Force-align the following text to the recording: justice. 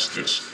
justice. 0.00 0.49